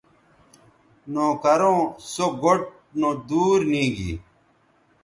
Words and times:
نوکروں 1.13 1.81
سو 2.11 2.25
گوٹھ 2.41 2.65
نودور 2.99 3.59
نیگی 3.71 4.13